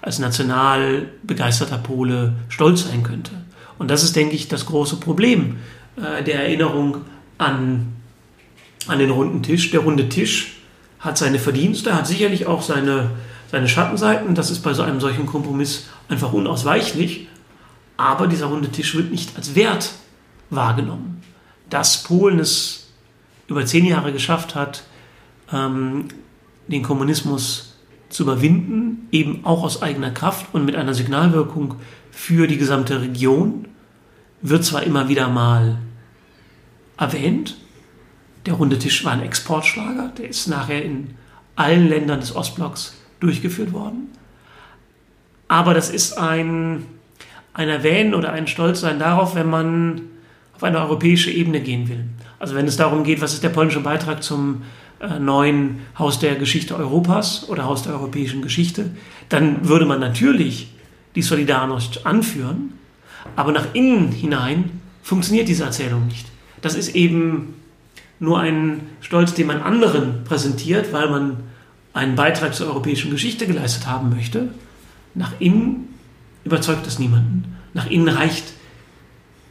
[0.00, 3.32] als national begeisterter Pole stolz sein könnte.
[3.78, 5.56] Und das ist, denke ich, das große Problem
[5.96, 7.02] äh, der Erinnerung
[7.38, 7.94] an,
[8.86, 9.70] an den runden Tisch.
[9.70, 10.58] Der runde Tisch
[11.00, 13.10] hat seine Verdienste, hat sicherlich auch seine,
[13.50, 14.34] seine Schattenseiten.
[14.34, 17.28] Das ist bei so einem solchen Kompromiss einfach unausweichlich.
[17.96, 19.92] Aber dieser runde Tisch wird nicht als Wert
[20.50, 21.22] wahrgenommen.
[21.70, 22.87] Dass Polen es
[23.48, 24.84] über zehn Jahre geschafft hat,
[25.52, 26.08] ähm,
[26.68, 27.76] den Kommunismus
[28.08, 31.76] zu überwinden, eben auch aus eigener Kraft und mit einer Signalwirkung
[32.10, 33.66] für die gesamte Region,
[34.40, 35.78] wird zwar immer wieder mal
[36.96, 37.56] erwähnt.
[38.46, 41.14] Der runde Tisch war ein Exportschlager, der ist nachher in
[41.56, 44.08] allen Ländern des Ostblocks durchgeführt worden.
[45.48, 46.84] Aber das ist ein,
[47.52, 50.02] ein Erwähnen oder ein Stolzsein darauf, wenn man
[50.54, 52.04] auf eine europäische Ebene gehen will.
[52.38, 54.62] Also wenn es darum geht, was ist der polnische Beitrag zum
[55.00, 58.90] äh, neuen Haus der Geschichte Europas oder Haus der europäischen Geschichte,
[59.28, 60.72] dann würde man natürlich
[61.14, 62.74] die Solidarność anführen,
[63.34, 66.26] aber nach innen hinein funktioniert diese Erzählung nicht.
[66.62, 67.54] Das ist eben
[68.20, 71.36] nur ein Stolz, den man anderen präsentiert, weil man
[71.92, 74.48] einen Beitrag zur europäischen Geschichte geleistet haben möchte.
[75.14, 75.94] Nach innen
[76.44, 77.56] überzeugt das niemanden.
[77.74, 78.52] Nach innen reicht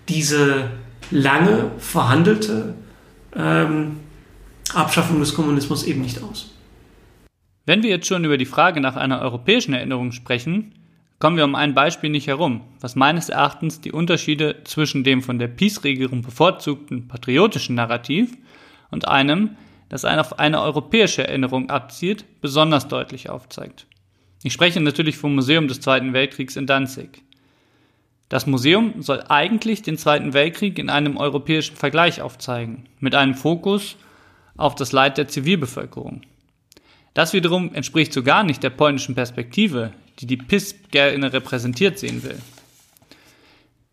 [0.09, 0.69] diese
[1.11, 2.75] lange verhandelte
[3.35, 3.99] ähm,
[4.73, 6.53] Abschaffung des Kommunismus eben nicht aus.
[7.65, 10.73] Wenn wir jetzt schon über die Frage nach einer europäischen Erinnerung sprechen,
[11.19, 15.39] kommen wir um ein Beispiel nicht herum, was meines Erachtens die Unterschiede zwischen dem von
[15.39, 18.37] der Peace-Regierung bevorzugten patriotischen Narrativ
[18.91, 19.57] und einem,
[19.89, 23.87] das auf eine europäische Erinnerung abzielt, besonders deutlich aufzeigt.
[24.43, 27.23] Ich spreche natürlich vom Museum des Zweiten Weltkriegs in Danzig.
[28.29, 33.95] Das Museum soll eigentlich den Zweiten Weltkrieg in einem europäischen Vergleich aufzeigen, mit einem Fokus
[34.57, 36.21] auf das Leid der Zivilbevölkerung.
[37.13, 42.23] Das wiederum entspricht so gar nicht der polnischen Perspektive, die die PIS gerne repräsentiert sehen
[42.23, 42.37] will.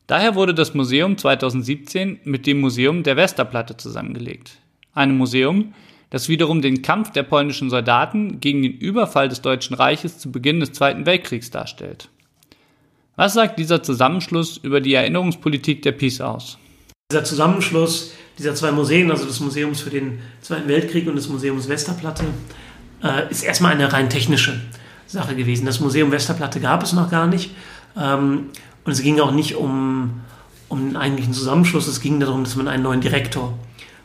[0.06, 4.58] Daher wurde das Museum 2017 mit dem Museum der Westerplatte zusammengelegt.
[4.92, 5.74] Einem Museum,
[6.10, 10.60] das wiederum den Kampf der polnischen Soldaten gegen den Überfall des Deutschen Reiches zu Beginn
[10.60, 12.10] des Zweiten Weltkriegs darstellt.
[13.16, 16.58] Was sagt dieser Zusammenschluss über die Erinnerungspolitik der PiS aus?
[17.12, 21.68] Dieser Zusammenschluss dieser zwei Museen, also des Museums für den Zweiten Weltkrieg und des Museums
[21.68, 22.24] Westerplatte,
[23.04, 24.60] äh, ist erstmal eine rein technische
[25.06, 25.64] Sache gewesen.
[25.64, 27.54] Das Museum Westerplatte gab es noch gar nicht.
[27.96, 28.46] Ähm,
[28.84, 30.22] und es ging auch nicht um,
[30.68, 33.56] um einen eigentlichen Zusammenschluss, es ging darum, dass man einen neuen Direktor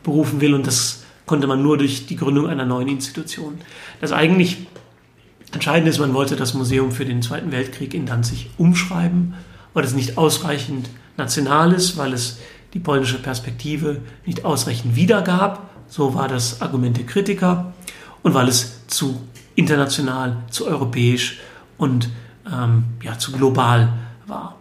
[0.04, 3.60] berufen will und das konnte man nur durch die Gründung einer neuen Institution.
[4.02, 4.67] Das eigentlich
[5.51, 9.33] Entscheidende ist, man wollte das Museum für den Zweiten Weltkrieg in Danzig umschreiben,
[9.73, 12.39] weil es nicht ausreichend national ist, weil es
[12.73, 15.69] die polnische Perspektive nicht ausreichend wiedergab.
[15.88, 17.73] So war das Argument der Kritiker
[18.21, 19.21] und weil es zu
[19.55, 21.39] international, zu europäisch
[21.77, 22.09] und
[22.51, 23.89] ähm, ja, zu global
[24.27, 24.55] war.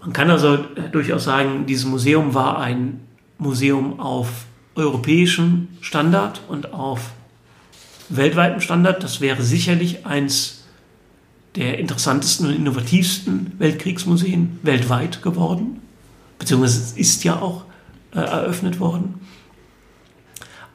[0.00, 3.00] Man kann also äh, durchaus sagen, dieses Museum war ein
[3.38, 7.12] Museum auf europäischem Standard und auf
[8.16, 9.02] weltweitem Standard.
[9.02, 10.64] Das wäre sicherlich eins
[11.56, 15.80] der interessantesten und innovativsten Weltkriegsmuseen weltweit geworden.
[16.38, 17.64] Beziehungsweise ist ja auch
[18.14, 19.20] äh, eröffnet worden.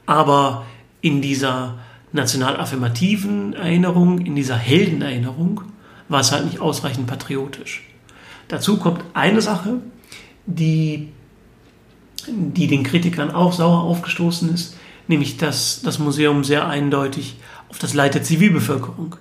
[0.06, 0.66] Aber
[1.02, 1.80] in dieser
[2.12, 5.62] national affirmativen Erinnerung, in dieser Heldenerinnerung,
[6.10, 7.84] war es halt nicht ausreichend patriotisch.
[8.48, 9.82] Dazu kommt eine Sache,
[10.46, 11.10] die,
[12.28, 14.77] die den Kritikern auch sauer aufgestoßen ist,
[15.08, 17.38] nämlich dass das Museum sehr eindeutig
[17.70, 19.16] auf das Leid der Zivilbevölkerung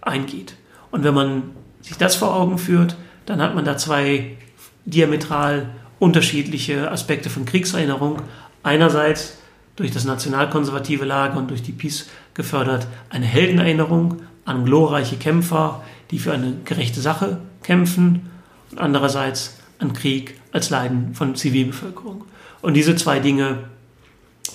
[0.00, 0.54] eingeht.
[0.90, 1.42] Und wenn man
[1.80, 4.36] sich das vor Augen führt, dann hat man da zwei
[4.84, 8.22] diametral unterschiedliche Aspekte von Kriegserinnerung.
[8.62, 9.38] Einerseits
[9.76, 16.18] durch das nationalkonservative Lager und durch die Peace gefördert eine Heldenerinnerung an glorreiche Kämpfer, die
[16.18, 18.30] für eine gerechte Sache kämpfen
[18.70, 22.24] und andererseits an Krieg als Leiden von Zivilbevölkerung.
[22.60, 23.64] Und diese zwei Dinge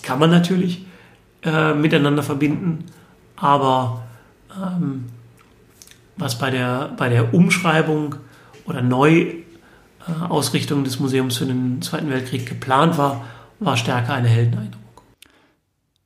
[0.01, 0.85] kann man natürlich
[1.43, 2.85] äh, miteinander verbinden,
[3.35, 4.03] aber
[4.55, 5.05] ähm,
[6.17, 8.15] was bei der, bei der Umschreibung
[8.65, 13.25] oder Neuausrichtung des Museums für den Zweiten Weltkrieg geplant war,
[13.59, 14.73] war stärker eine Heldenerinnerung.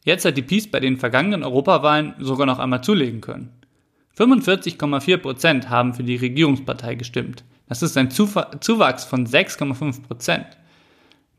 [0.03, 3.51] Jetzt hat die Peace bei den vergangenen Europawahlen sogar noch einmal zulegen können.
[4.17, 7.43] 45,4 Prozent haben für die Regierungspartei gestimmt.
[7.69, 10.45] Das ist ein Zuwachs von 6,5 Prozent.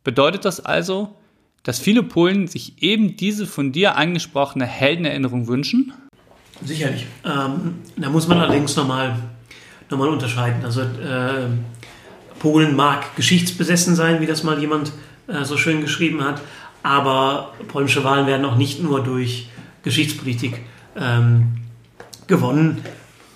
[0.05, 1.17] Bedeutet das also,
[1.63, 5.93] dass viele Polen sich eben diese von dir angesprochene Heldenerinnerung wünschen?
[6.65, 7.07] Sicherlich.
[7.25, 9.17] Ähm, da muss man allerdings nochmal
[9.91, 10.65] noch mal unterscheiden.
[10.65, 11.49] Also äh,
[12.39, 14.93] Polen mag geschichtsbesessen sein, wie das mal jemand
[15.29, 16.41] äh, so schön geschrieben hat,
[16.83, 19.49] aber polnische Wahlen werden auch nicht nur durch
[19.85, 20.61] Geschichtspolitik
[20.97, 21.59] ähm,
[22.27, 22.79] gewonnen.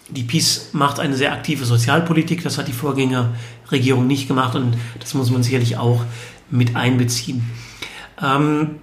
[0.09, 5.15] Die PiS macht eine sehr aktive Sozialpolitik, das hat die Vorgängerregierung nicht gemacht und das
[5.15, 6.05] muss man sicherlich auch
[6.51, 7.45] mit einbeziehen.
[8.23, 8.81] Ähm,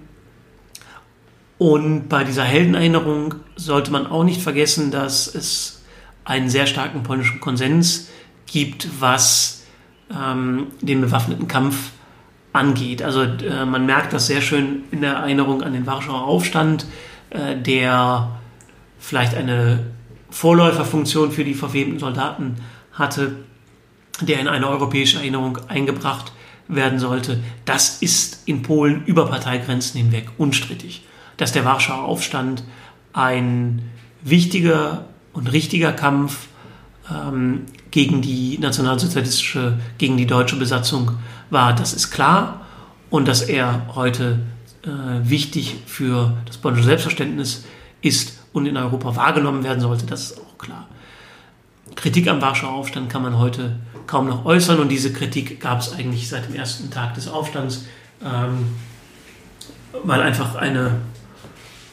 [1.58, 5.82] und bei dieser Heldenerinnerung sollte man auch nicht vergessen, dass es
[6.24, 8.08] einen sehr starken polnischen Konsens
[8.46, 9.64] gibt, was
[10.10, 11.90] ähm, den bewaffneten Kampf
[12.52, 13.02] angeht.
[13.02, 16.86] Also äh, man merkt das sehr schön in der Erinnerung an den Warschauer Aufstand,
[17.30, 18.30] äh, der
[18.98, 19.86] vielleicht eine
[20.30, 22.56] Vorläuferfunktion für die verfemten Soldaten
[22.92, 23.36] hatte,
[24.20, 26.32] der in eine europäische Erinnerung eingebracht
[26.68, 27.40] werden sollte.
[27.64, 31.04] Das ist in Polen über Parteigrenzen hinweg unstrittig.
[31.36, 32.64] Dass der Warschauer Aufstand
[33.12, 33.82] ein
[34.22, 36.48] wichtiger und richtiger Kampf
[37.10, 41.12] ähm, gegen die nationalsozialistische, gegen die deutsche Besatzung
[41.50, 42.60] war, das ist klar.
[43.10, 44.40] Und dass er heute
[44.82, 44.88] äh,
[45.28, 47.64] wichtig für das polnische Selbstverständnis
[48.00, 50.88] ist und in Europa wahrgenommen werden sollte, das ist auch klar.
[51.94, 53.76] Kritik am Warschauer Aufstand kann man heute
[54.06, 57.86] kaum noch äußern und diese Kritik gab es eigentlich seit dem ersten Tag des Aufstands,
[58.24, 58.66] ähm,
[60.04, 61.00] weil einfach eine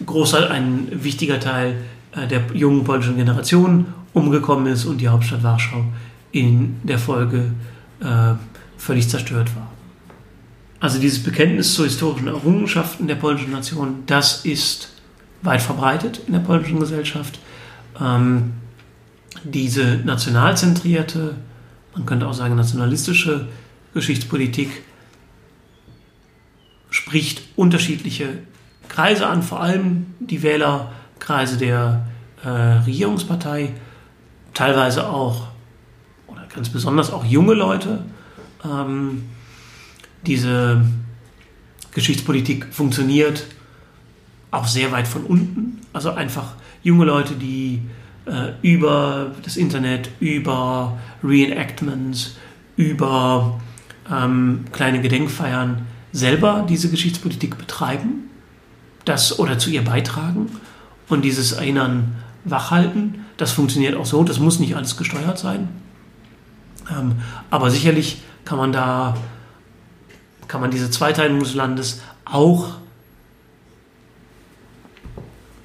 [0.05, 1.76] großer, ein wichtiger Teil
[2.14, 5.86] äh, der jungen polnischen Generation umgekommen ist und die Hauptstadt Warschau
[6.32, 7.51] in der Folge
[8.01, 8.34] äh,
[8.78, 9.68] völlig zerstört war.
[10.80, 14.89] Also dieses Bekenntnis zu historischen Errungenschaften der polnischen Nation, das ist
[15.43, 17.39] weit verbreitet in der polnischen Gesellschaft.
[17.99, 18.53] Ähm,
[19.43, 21.36] diese nationalzentrierte,
[21.94, 23.48] man könnte auch sagen nationalistische
[23.94, 24.84] Geschichtspolitik
[26.89, 28.39] spricht unterschiedliche
[28.88, 32.06] Kreise an, vor allem die Wählerkreise der
[32.44, 33.74] äh, Regierungspartei,
[34.54, 35.48] teilweise auch
[36.28, 38.04] oder ganz besonders auch junge Leute.
[38.64, 39.30] Ähm,
[40.26, 40.82] diese
[41.94, 43.48] Geschichtspolitik funktioniert
[44.52, 47.82] auch sehr weit von unten, also einfach junge Leute, die
[48.61, 52.36] über das Internet, über Reenactments,
[52.76, 53.59] über
[54.11, 58.30] ähm, kleine Gedenkfeiern selber diese Geschichtspolitik betreiben
[59.05, 60.49] das oder zu ihr beitragen
[61.09, 63.26] und dieses Erinnern wachhalten.
[63.38, 65.69] Das funktioniert auch so, das muss nicht alles gesteuert sein.
[66.89, 67.15] Ähm,
[67.49, 69.15] aber sicherlich kann man da,
[70.47, 72.76] kann man diese Zweiteilung des Landes auch,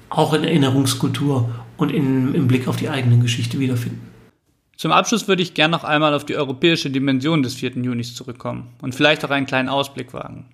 [0.09, 4.01] auch in Erinnerungskultur und in, im Blick auf die eigene Geschichte wiederfinden.
[4.75, 7.71] Zum Abschluss würde ich gerne noch einmal auf die europäische Dimension des 4.
[7.77, 10.45] Junis zurückkommen und vielleicht auch einen kleinen Ausblick wagen.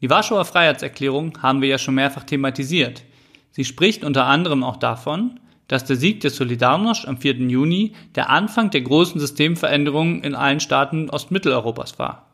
[0.00, 3.04] Die Warschauer Freiheitserklärung haben wir ja schon mehrfach thematisiert.
[3.52, 7.34] Sie spricht unter anderem auch davon, dass der Sieg der Solidarność am 4.
[7.48, 12.26] Juni der Anfang der großen Systemveränderungen in allen Staaten Ostmitteleuropas war.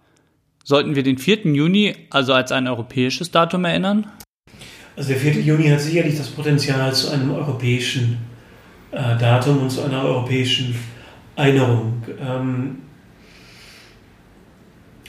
[0.62, 1.46] Sollten wir den 4.
[1.52, 4.06] Juni also als ein europäisches Datum erinnern?
[4.96, 5.40] Also der 4.
[5.40, 8.18] Juni hat sicherlich das Potenzial zu einem europäischen
[8.92, 10.74] äh, Datum und zu einer europäischen
[11.34, 12.02] Erinnerung.
[12.20, 12.78] Ähm,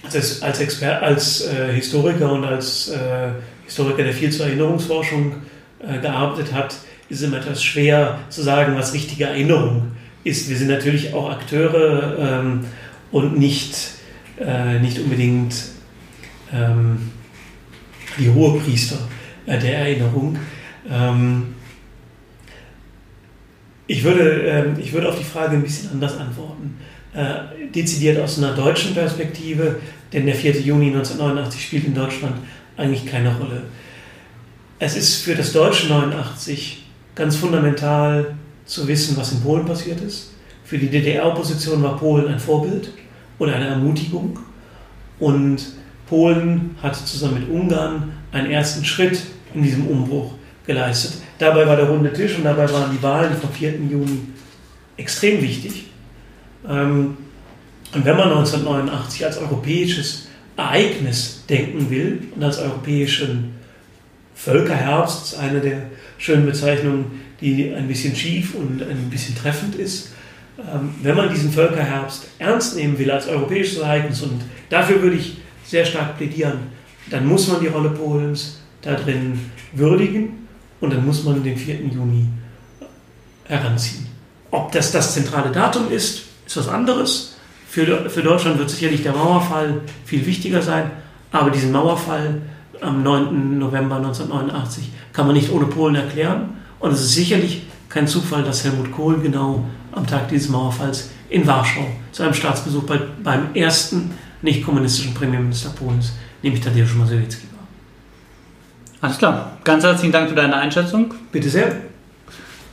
[0.04, 3.30] als, als, Expert, als äh, Historiker und als äh,
[3.66, 5.34] Historiker, der viel zur Erinnerungsforschung
[5.80, 6.76] äh, gearbeitet hat,
[7.10, 9.92] ist es immer etwas schwer zu sagen, was richtige Erinnerung
[10.24, 10.50] ist.
[10.50, 12.66] Wir sind natürlich auch Akteure ähm,
[13.12, 13.76] und nicht,
[14.40, 15.54] äh, nicht unbedingt
[16.52, 17.12] ähm,
[18.18, 19.15] die Hohepriester äh,
[19.48, 20.38] der Erinnerung.
[20.90, 21.56] Ähm,
[23.88, 26.78] ich, würde, ähm, ich würde auf die Frage ein bisschen anders antworten.
[27.14, 29.78] Äh, dezidiert aus einer deutschen Perspektive,
[30.12, 30.60] denn der 4.
[30.62, 32.36] Juni 1989 spielt in Deutschland
[32.78, 33.64] eigentlich keine Rolle.
[34.80, 36.84] Es ist für das deutsche 89
[37.16, 38.36] ganz fundamental
[38.66, 40.34] zu wissen, was in Polen passiert ist.
[40.66, 42.90] Für die DDR-Opposition war Polen ein Vorbild
[43.40, 44.40] oder eine Ermutigung.
[45.20, 45.62] Und
[46.08, 49.22] Polen hat zusammen mit Ungarn einen ersten Schritt
[49.56, 50.34] in diesem Umbruch
[50.66, 51.22] geleistet.
[51.38, 53.76] Dabei war der runde Tisch und dabei waren die Wahlen vom 4.
[53.90, 54.20] Juni
[54.98, 55.86] extrem wichtig.
[56.68, 57.18] Ähm,
[57.94, 60.28] und wenn man 1989 als europäisches
[60.58, 63.56] Ereignis denken will und als europäischen
[64.34, 65.84] Völkerherbst, ist eine der
[66.18, 70.10] schönen Bezeichnungen, die ein bisschen schief und ein bisschen treffend ist.
[70.58, 75.38] Ähm, wenn man diesen Völkerherbst ernst nehmen will als europäisches Ereignis, und dafür würde ich
[75.66, 76.60] sehr stark plädieren,
[77.10, 79.40] dann muss man die Rolle Polens da drin
[79.74, 80.48] würdigen
[80.80, 81.88] und dann muss man den 4.
[81.88, 82.28] Juni
[83.44, 84.08] heranziehen.
[84.52, 87.36] Ob das das zentrale Datum ist, ist was anderes.
[87.68, 90.92] Für, für Deutschland wird sicherlich der Mauerfall viel wichtiger sein,
[91.32, 92.42] aber diesen Mauerfall
[92.82, 93.58] am 9.
[93.58, 96.52] November 1989 kann man nicht ohne Polen erklären.
[96.80, 101.48] Und es ist sicherlich kein Zufall, dass Helmut Kohl genau am Tag dieses Mauerfalls in
[101.48, 104.12] Warschau zu einem Staatsbesuch bei, beim ersten
[104.42, 107.55] nicht-kommunistischen Premierminister Polens, nämlich Tadeusz Mazowiecki.
[109.06, 109.52] Alles klar.
[109.64, 111.14] Ganz herzlichen Dank für deine Einschätzung.
[111.32, 111.76] Bitte sehr.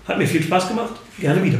[0.08, 0.94] Hat mir viel Spaß gemacht.
[1.18, 1.58] Gerne wieder.